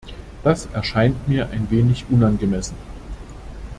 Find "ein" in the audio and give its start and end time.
1.51-1.69